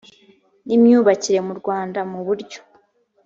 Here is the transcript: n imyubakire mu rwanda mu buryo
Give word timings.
n 0.65 0.69
imyubakire 0.77 1.39
mu 1.47 1.53
rwanda 1.59 1.99
mu 2.11 2.19
buryo 2.27 2.59